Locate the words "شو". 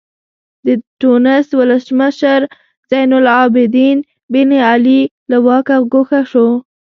6.31-6.47